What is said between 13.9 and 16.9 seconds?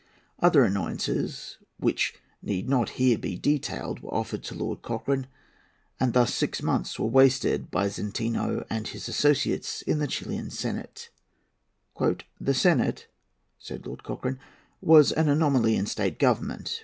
Cochrane, "was an anomaly in state government.